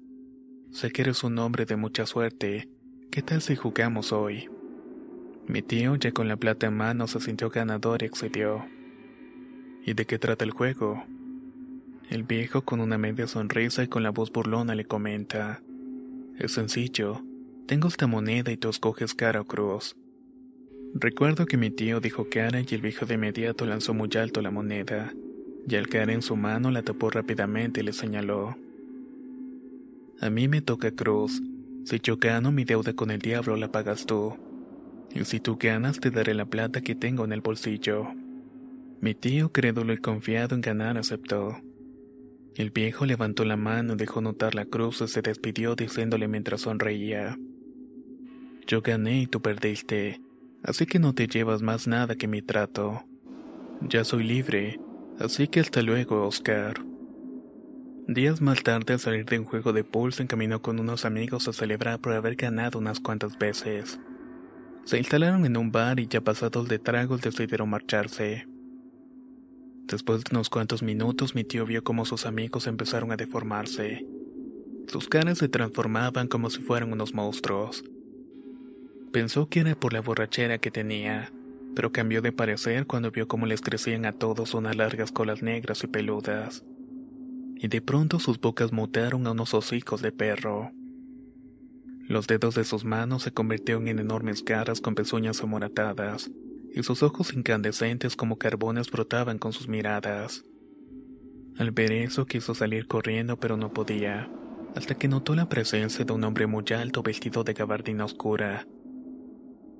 [0.70, 2.68] Sé que eres un hombre de mucha suerte,
[3.10, 4.50] ¿qué tal si jugamos hoy?
[5.46, 8.66] Mi tío, ya con la plata en mano, se sintió ganador y accedió.
[9.82, 11.06] ¿Y de qué trata el juego?
[12.12, 15.62] El viejo, con una media sonrisa y con la voz burlona, le comenta,
[16.38, 17.22] Es sencillo,
[17.66, 19.96] tengo esta moneda y tú escoges cara o cruz.
[20.92, 24.50] Recuerdo que mi tío dijo cara y el viejo de inmediato lanzó muy alto la
[24.50, 25.14] moneda,
[25.66, 28.58] y al caer en su mano la tapó rápidamente y le señaló.
[30.20, 31.40] A mí me toca cruz.
[31.86, 34.36] Si yo gano mi deuda con el diablo la pagas tú.
[35.14, 38.08] Y si tú ganas te daré la plata que tengo en el bolsillo.
[39.00, 41.56] Mi tío, crédulo y confiado en ganar, aceptó.
[42.54, 47.38] El viejo levantó la mano, dejó notar la cruz y se despidió diciéndole mientras sonreía.
[48.66, 50.20] Yo gané y tú perdiste,
[50.62, 53.04] así que no te llevas más nada que mi trato.
[53.80, 54.78] Ya soy libre,
[55.18, 56.84] así que hasta luego, Oscar.
[58.06, 61.48] Días más tarde, al salir de un juego de pool, se encaminó con unos amigos
[61.48, 63.98] a celebrar por haber ganado unas cuantas veces.
[64.84, 68.46] Se instalaron en un bar y ya pasados de tragos decidieron marcharse.
[69.92, 74.06] Después de unos cuantos minutos, mi tío vio cómo sus amigos empezaron a deformarse.
[74.88, 77.84] Sus caras se transformaban como si fueran unos monstruos.
[79.12, 81.30] Pensó que era por la borrachera que tenía,
[81.74, 85.84] pero cambió de parecer cuando vio cómo les crecían a todos unas largas colas negras
[85.84, 86.64] y peludas.
[87.56, 90.72] Y de pronto sus bocas mutaron a unos hocicos de perro.
[92.08, 96.30] Los dedos de sus manos se convirtieron en enormes garras con pezuñas amoratadas,
[96.74, 100.44] y sus ojos incandescentes como carbones brotaban con sus miradas.
[101.58, 104.30] Al ver eso quiso salir corriendo pero no podía,
[104.74, 108.66] hasta que notó la presencia de un hombre muy alto vestido de gabardina oscura,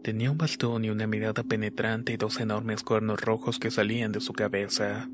[0.02, 4.20] Tenía un bastón y una mirada penetrante y dos enormes cuernos rojos que salían de
[4.20, 5.08] su cabeza.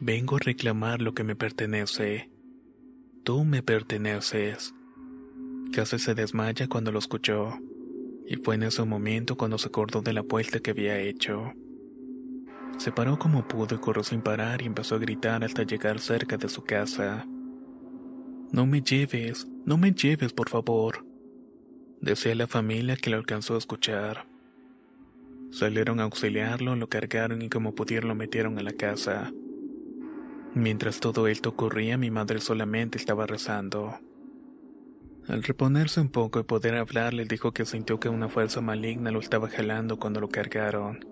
[0.00, 2.28] Vengo a reclamar lo que me pertenece.
[3.22, 4.74] Tú me perteneces.
[5.72, 7.60] Casi se desmaya cuando lo escuchó,
[8.26, 11.52] y fue en ese momento cuando se acordó de la vuelta que había hecho.
[12.78, 16.36] Se paró como pudo y corrió sin parar y empezó a gritar hasta llegar cerca
[16.36, 17.26] de su casa.
[18.52, 21.06] No me lleves, no me lleves, por favor.
[22.00, 24.26] Decía la familia que lo alcanzó a escuchar.
[25.50, 29.32] Salieron a auxiliarlo, lo cargaron y como pudieron lo metieron a la casa.
[30.54, 33.98] Mientras todo esto ocurría, mi madre solamente estaba rezando.
[35.28, 39.10] Al reponerse un poco y poder hablar, le dijo que sintió que una fuerza maligna
[39.10, 41.04] lo estaba jalando cuando lo cargaron,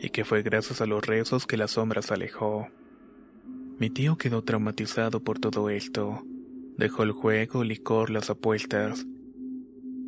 [0.00, 2.68] y que fue gracias a los rezos que la sombra se alejó.
[3.78, 6.22] Mi tío quedó traumatizado por todo esto.
[6.78, 9.06] Dejó el juego, el licor, las apuestas,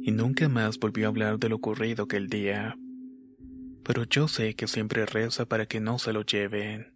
[0.03, 2.79] y nunca más volvió a hablar de lo ocurrido aquel día.
[3.85, 6.87] Pero yo sé que siempre reza para que no se lo lleven.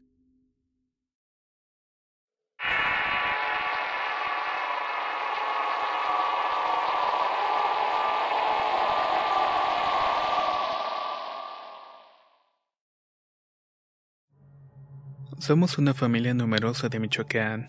[15.45, 17.67] Somos una familia numerosa de Michoacán.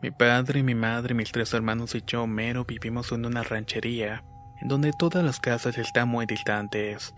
[0.00, 4.24] Mi padre, mi madre, mis tres hermanos y yo, Mero, vivimos en una ranchería
[4.62, 7.14] en donde todas las casas están muy distantes.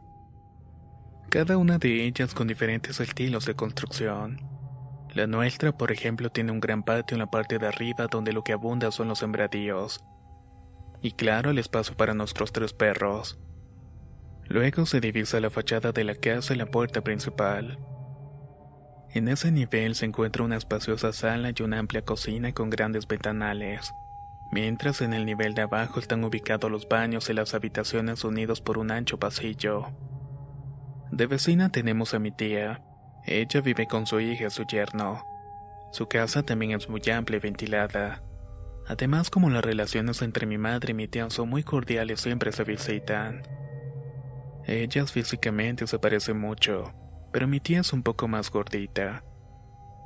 [1.28, 4.40] Cada una de ellas con diferentes estilos de construcción.
[5.14, 8.42] La nuestra, por ejemplo, tiene un gran patio en la parte de arriba donde lo
[8.42, 10.02] que abunda son los sembradíos.
[11.02, 13.38] Y claro, el espacio para nuestros tres perros.
[14.48, 17.78] Luego se divisa la fachada de la casa y la puerta principal.
[19.12, 23.92] En ese nivel se encuentra una espaciosa sala y una amplia cocina con grandes ventanales,
[24.52, 28.78] mientras en el nivel de abajo están ubicados los baños y las habitaciones unidos por
[28.78, 29.86] un ancho pasillo.
[31.10, 32.84] De vecina tenemos a mi tía.
[33.26, 35.24] Ella vive con su hija y su yerno.
[35.90, 38.22] Su casa también es muy amplia y ventilada.
[38.86, 42.62] Además, como las relaciones entre mi madre y mi tía son muy cordiales, siempre se
[42.62, 43.42] visitan.
[44.66, 46.92] Ellas físicamente se parecen mucho,
[47.32, 49.24] pero mi tía es un poco más gordita.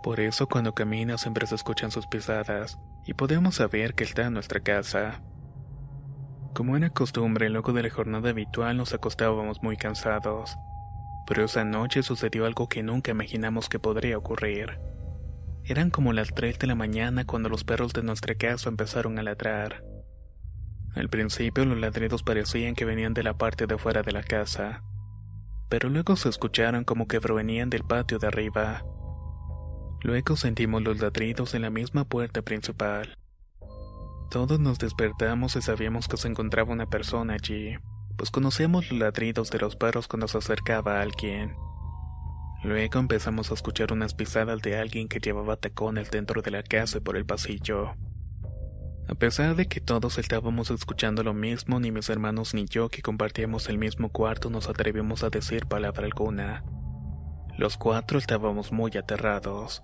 [0.02, 4.34] Por eso cuando camina siempre se escuchan sus pisadas y podemos saber que está en
[4.34, 5.22] nuestra casa.
[6.52, 10.56] Como era costumbre, luego de la jornada habitual nos acostábamos muy cansados.
[11.26, 14.78] Pero esa noche sucedió algo que nunca imaginamos que podría ocurrir.
[15.64, 19.22] Eran como las 3 de la mañana cuando los perros de nuestra casa empezaron a
[19.22, 19.82] ladrar.
[20.94, 24.82] Al principio los ladridos parecían que venían de la parte de fuera de la casa
[25.68, 28.84] pero luego se escucharon como que provenían del patio de arriba.
[30.02, 33.16] Luego sentimos los ladridos en la misma puerta principal.
[34.30, 37.76] Todos nos despertamos y sabíamos que se encontraba una persona allí,
[38.16, 41.56] pues conocíamos los ladridos de los perros cuando se acercaba a alguien.
[42.64, 46.98] Luego empezamos a escuchar unas pisadas de alguien que llevaba tacones dentro de la casa
[46.98, 47.94] y por el pasillo.
[49.06, 53.02] A pesar de que todos estábamos escuchando lo mismo, ni mis hermanos ni yo que
[53.02, 56.64] compartíamos el mismo cuarto nos atrevimos a decir palabra alguna.
[57.58, 59.82] Los cuatro estábamos muy aterrados.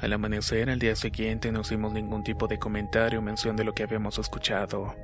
[0.00, 3.74] Al amanecer al día siguiente no hicimos ningún tipo de comentario o mención de lo
[3.74, 4.94] que habíamos escuchado.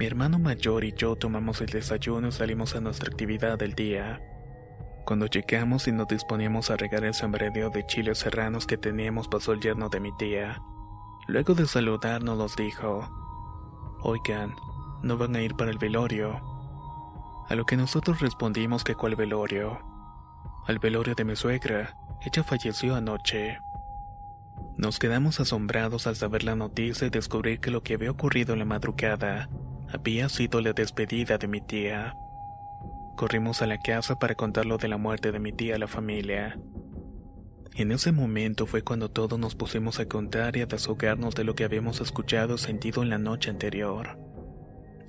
[0.00, 4.20] Mi hermano mayor y yo tomamos el desayuno y salimos a nuestra actividad del día.
[5.06, 9.52] Cuando llegamos y nos disponíamos a regar el sembradío de chiles serranos que teníamos pasó
[9.52, 10.60] el yerno de mi tía.
[11.26, 13.08] Luego de saludarnos nos dijo,
[14.00, 14.54] Oigan,
[15.02, 16.40] ¿no van a ir para el velorio?
[17.48, 19.78] A lo que nosotros respondimos que cuál velorio.
[20.66, 23.60] Al velorio de mi suegra, ella falleció anoche.
[24.76, 28.58] Nos quedamos asombrados al saber la noticia y descubrir que lo que había ocurrido en
[28.58, 29.48] la madrugada
[29.92, 32.16] había sido la despedida de mi tía.
[33.16, 35.86] Corrimos a la casa para contar lo de la muerte de mi tía a la
[35.86, 36.58] familia.
[37.76, 41.56] En ese momento fue cuando todos nos pusimos a contar y a desahogarnos de lo
[41.56, 44.16] que habíamos escuchado o sentido en la noche anterior.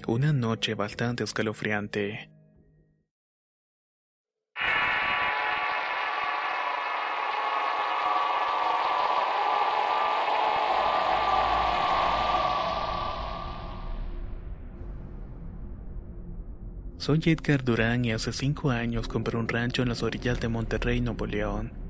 [0.08, 2.32] Una noche bastante escalofriante.
[16.98, 21.00] Soy Edgar Durán y hace cinco años compré un rancho en las orillas de Monterrey,
[21.00, 21.85] Nuevo León.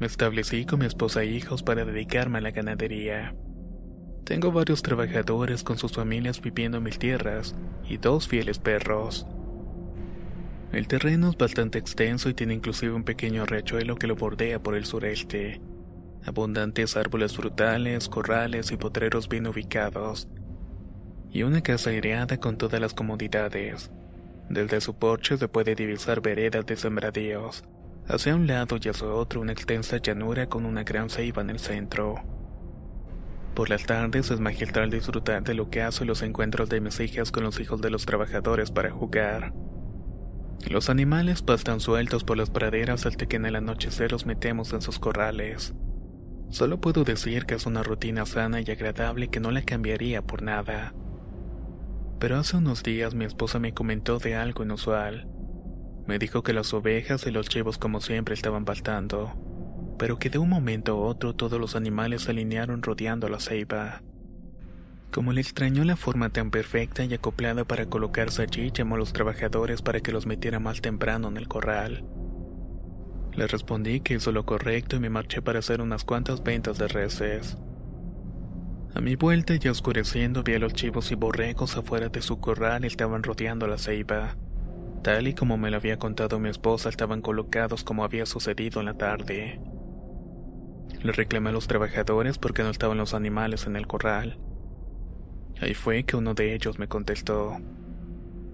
[0.00, 3.34] Me establecí con mi esposa e hijos para dedicarme a la ganadería.
[4.24, 7.54] Tengo varios trabajadores con sus familias viviendo en mis tierras
[7.88, 9.26] y dos fieles perros.
[10.72, 14.74] El terreno es bastante extenso y tiene inclusive un pequeño riachuelo que lo bordea por
[14.74, 15.60] el sureste.
[16.26, 20.26] Abundantes árboles frutales, corrales y potreros bien ubicados.
[21.30, 23.92] Y una casa aireada con todas las comodidades.
[24.48, 27.62] Desde su porche se puede divisar veredas de sembradíos
[28.06, 31.58] Hacia un lado y hacia otro una extensa llanura con una gran ceiba en el
[31.58, 32.16] centro.
[33.54, 37.30] Por las tardes es magistral disfrutar de lo que hace los encuentros de mis hijas
[37.30, 39.54] con los hijos de los trabajadores para jugar.
[40.68, 44.82] Los animales pastan sueltos por las praderas hasta que en el anochecer los metemos en
[44.82, 45.74] sus corrales.
[46.50, 50.42] Solo puedo decir que es una rutina sana y agradable que no la cambiaría por
[50.42, 50.94] nada.
[52.18, 55.28] Pero hace unos días mi esposa me comentó de algo inusual.
[56.06, 59.32] Me dijo que las ovejas y los chivos como siempre estaban faltando,
[59.98, 64.02] pero que de un momento a otro todos los animales se alinearon rodeando la ceiba.
[65.10, 69.12] Como le extrañó la forma tan perfecta y acoplada para colocarse allí, llamó a los
[69.12, 72.04] trabajadores para que los metiera más temprano en el corral.
[73.32, 76.88] Le respondí que hizo lo correcto y me marché para hacer unas cuantas ventas de
[76.88, 77.56] reses.
[78.94, 82.84] A mi vuelta, ya oscureciendo, vi a los chivos y borregos afuera de su corral
[82.84, 84.36] y estaban rodeando la ceiba.
[85.04, 88.86] Tal y como me lo había contado mi esposa, estaban colocados como había sucedido en
[88.86, 89.60] la tarde.
[91.02, 94.38] Le reclamé a los trabajadores porque no estaban los animales en el corral.
[95.60, 97.58] Ahí fue que uno de ellos me contestó.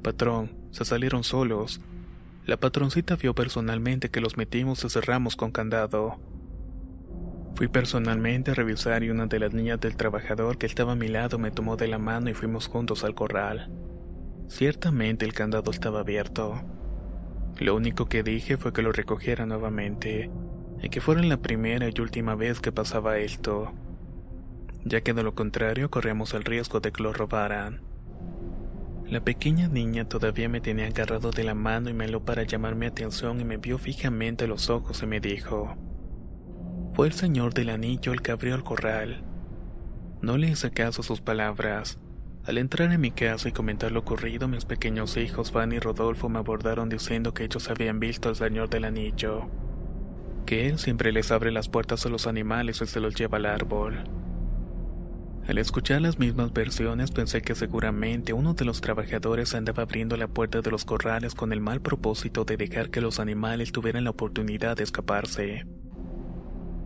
[0.03, 1.81] Patrón, se salieron solos.
[2.47, 6.19] La patroncita vio personalmente que los metimos y cerramos con candado.
[7.55, 11.07] Fui personalmente a revisar y una de las niñas del trabajador que estaba a mi
[11.07, 13.71] lado me tomó de la mano y fuimos juntos al corral.
[14.51, 16.61] Ciertamente el candado estaba abierto.
[17.61, 20.29] Lo único que dije fue que lo recogiera nuevamente
[20.83, 23.73] y que fuera la primera y última vez que pasaba esto,
[24.85, 27.81] ya que de lo contrario corríamos el riesgo de que lo robaran.
[29.07, 32.75] La pequeña niña todavía me tenía agarrado de la mano y me lo para llamar
[32.75, 35.77] mi atención y me vio fijamente a los ojos y me dijo,
[36.95, 39.23] fue el señor del anillo el que abrió el corral.
[40.21, 42.01] No le hice caso a sus palabras.
[42.47, 46.31] Al entrar en mi casa y comentar lo ocurrido, mis pequeños hijos Van y Rodolfo
[46.31, 49.51] me abordaron diciendo que ellos habían visto al señor del anillo,
[50.47, 53.45] que él siempre les abre las puertas a los animales y se los lleva al
[53.45, 54.05] árbol.
[55.47, 60.29] Al escuchar las mismas versiones pensé que seguramente uno de los trabajadores andaba abriendo la
[60.29, 64.11] puerta de los corrales con el mal propósito de dejar que los animales tuvieran la
[64.11, 65.67] oportunidad de escaparse.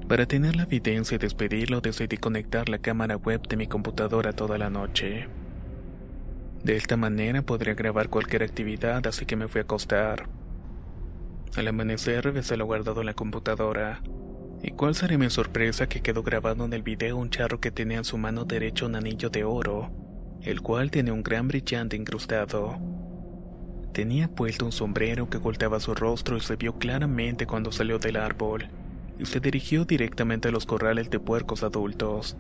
[0.09, 4.59] Para tener la evidencia y despedirlo decidí conectar la cámara web de mi computadora toda
[4.59, 5.29] la noche.
[6.65, 10.27] De esta manera podría grabar cualquier actividad así que me fui a acostar.
[11.57, 14.03] Al amanecer revisé lo guardado en la computadora.
[14.63, 17.99] ¿Y cuál sería mi sorpresa que quedó grabado en el video un charro que tenía
[17.99, 19.91] en su mano derecha un anillo de oro,
[20.41, 22.79] el cual tenía un gran brillante incrustado?
[23.93, 28.17] Tenía puesto un sombrero que ocultaba su rostro y se vio claramente cuando salió del
[28.17, 28.69] árbol
[29.19, 32.39] y se dirigió directamente a los corrales de puercos adultos.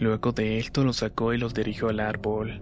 [0.00, 2.60] Luego de esto los sacó y los dirigió al árbol.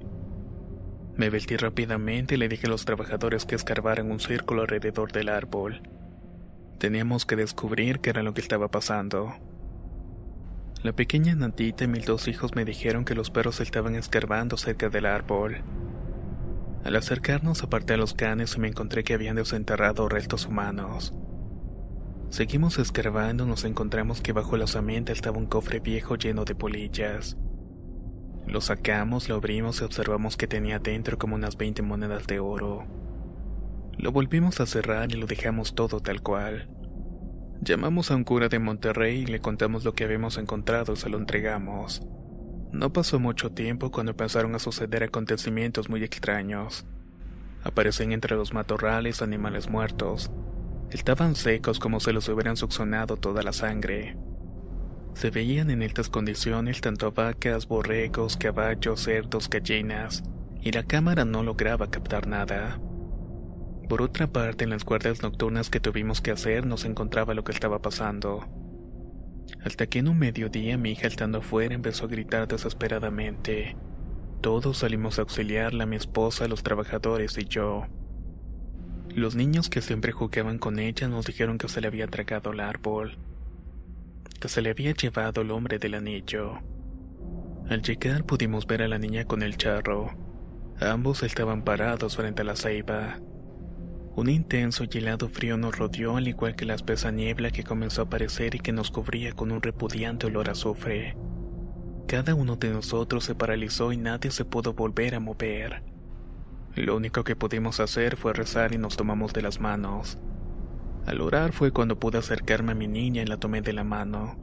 [1.17, 5.29] Me vestí rápidamente y le dije a los trabajadores que escarbaran un círculo alrededor del
[5.29, 5.83] árbol.
[6.79, 9.33] Teníamos que descubrir qué era lo que estaba pasando.
[10.83, 14.89] La pequeña Natita y mis dos hijos me dijeron que los perros estaban escarbando cerca
[14.89, 15.63] del árbol.
[16.85, 21.15] Al acercarnos aparté a los canes y me encontré que habían desenterrado restos humanos.
[22.29, 26.57] Seguimos escarbando y nos encontramos que bajo la osamenta estaba un cofre viejo lleno de
[26.57, 27.39] polillas.
[28.47, 32.85] Lo sacamos, lo abrimos y observamos que tenía dentro como unas 20 monedas de oro.
[33.97, 36.69] Lo volvimos a cerrar y lo dejamos todo tal cual.
[37.61, 41.09] Llamamos a un cura de Monterrey y le contamos lo que habíamos encontrado y se
[41.09, 42.03] lo entregamos.
[42.73, 46.85] No pasó mucho tiempo cuando empezaron a suceder acontecimientos muy extraños.
[47.63, 50.31] Aparecen entre los matorrales animales muertos,
[50.95, 54.17] Estaban secos como si los hubieran succionado toda la sangre.
[55.15, 60.25] Se veían en estas condiciones tanto vacas, borregos, caballos, cerdos, gallinas,
[60.61, 62.81] y la cámara no lograba captar nada.
[63.89, 67.53] Por otra parte, en las guardias nocturnas que tuvimos que hacer nos encontraba lo que
[67.53, 68.45] estaba pasando.
[69.65, 73.77] Hasta que en un mediodía mi hija estando afuera empezó a gritar desesperadamente.
[74.41, 77.87] Todos salimos a auxiliarla, mi esposa, los trabajadores y yo.
[79.15, 82.61] Los niños que siempre jugaban con ella nos dijeron que se le había tragado el
[82.61, 83.17] árbol,
[84.49, 86.61] se le había llevado el hombre del anillo.
[87.69, 90.11] Al llegar pudimos ver a la niña con el charro.
[90.81, 93.21] Ambos estaban parados frente a la ceiba.
[94.17, 98.03] Un intenso y helado frío nos rodeó al igual que la espesa niebla que comenzó
[98.03, 101.17] a aparecer y que nos cubría con un repudiante olor a azufre.
[102.07, 105.83] Cada uno de nosotros se paralizó y nadie se pudo volver a mover.
[106.77, 110.19] Lo único que pudimos hacer fue rezar y nos tomamos de las manos.
[111.07, 114.37] Al orar fue cuando pude acercarme a mi niña y la tomé de la mano.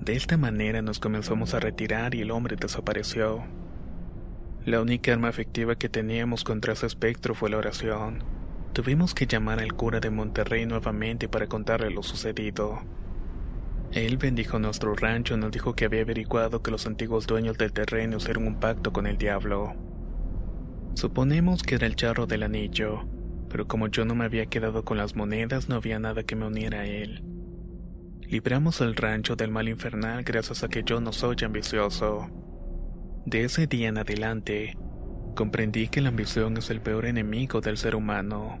[0.00, 3.42] De esta manera nos comenzamos a retirar y el hombre desapareció.
[4.64, 8.22] La única arma efectiva que teníamos contra ese espectro fue la oración.
[8.72, 12.80] Tuvimos que llamar al cura de Monterrey nuevamente para contarle lo sucedido.
[13.92, 17.72] Él bendijo nuestro rancho y nos dijo que había averiguado que los antiguos dueños del
[17.72, 19.74] terreno hicieron un pacto con el diablo.
[20.94, 23.04] Suponemos que era el charro del anillo,
[23.48, 26.46] pero como yo no me había quedado con las monedas, no había nada que me
[26.46, 27.22] uniera a él.
[28.22, 32.28] Libramos al rancho del mal infernal gracias a que yo no soy ambicioso.
[33.24, 34.76] De ese día en adelante,
[35.34, 38.60] comprendí que la ambición es el peor enemigo del ser humano.